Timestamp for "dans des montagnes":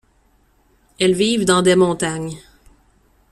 1.45-2.39